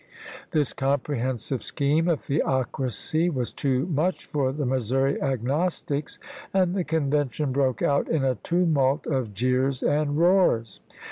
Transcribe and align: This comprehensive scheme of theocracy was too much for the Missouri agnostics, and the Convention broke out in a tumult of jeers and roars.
This 0.49 0.73
comprehensive 0.73 1.61
scheme 1.61 2.07
of 2.09 2.21
theocracy 2.21 3.29
was 3.29 3.53
too 3.53 3.85
much 3.85 4.25
for 4.25 4.51
the 4.51 4.65
Missouri 4.65 5.21
agnostics, 5.21 6.17
and 6.55 6.73
the 6.73 6.83
Convention 6.83 7.51
broke 7.51 7.83
out 7.83 8.07
in 8.09 8.23
a 8.23 8.33
tumult 8.33 9.05
of 9.05 9.35
jeers 9.35 9.83
and 9.83 10.17
roars. 10.17 10.79